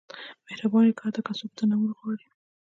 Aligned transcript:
•مهرباني 0.45 0.89
وکړه، 0.91 1.05
حتی 1.07 1.21
که 1.25 1.33
څوک 1.39 1.51
یې 1.51 1.55
درنه 1.57 1.75
نه 1.89 1.93
غواړي. 1.99 2.27